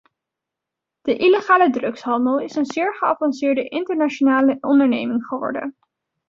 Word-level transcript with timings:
De 1.01 1.17
illegale 1.17 1.69
drugshandel 1.69 2.39
is 2.39 2.55
een 2.55 2.65
zeer 2.65 2.93
geavanceerde 2.95 3.67
internationale 3.69 4.57
onderneming 4.61 5.25
geworden. 5.25 5.77